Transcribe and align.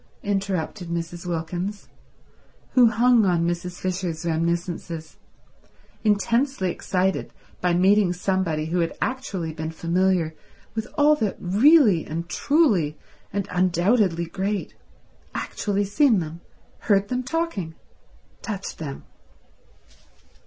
interrupted 0.23 0.87
Mrs. 0.89 1.27
Wilkins, 1.27 1.87
who 2.71 2.87
hung 2.87 3.23
on 3.23 3.45
Mrs. 3.45 3.79
Fisher's 3.79 4.25
reminiscences, 4.25 5.17
intensely 6.03 6.71
excited 6.71 7.31
by 7.61 7.75
meeting 7.75 8.11
somebody 8.11 8.65
who 8.65 8.79
had 8.79 8.97
actually 8.99 9.53
been 9.53 9.69
familiar 9.69 10.33
with 10.73 10.87
all 10.95 11.15
the 11.15 11.35
really 11.39 12.03
and 12.03 12.27
truly 12.27 12.97
and 13.31 13.47
undoubtedly 13.51 14.25
great—actually 14.25 15.85
seen 15.85 16.17
them, 16.17 16.41
heard 16.79 17.09
them 17.09 17.21
talking, 17.21 17.75
touched 18.41 18.79
them. 18.79 19.03